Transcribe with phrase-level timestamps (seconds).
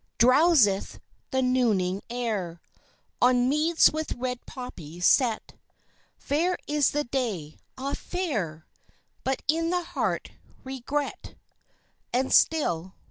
[0.17, 0.99] Drowseth
[1.29, 2.59] the nooning air
[3.21, 5.53] On meads with red poppies set;
[6.17, 8.65] Fair is the day ah, fair!
[9.23, 10.31] But in the heart,
[10.63, 11.35] regret
[12.11, 12.95] And still